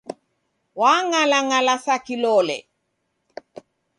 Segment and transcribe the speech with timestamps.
[0.79, 2.57] Wang'alang'ala sa kilole.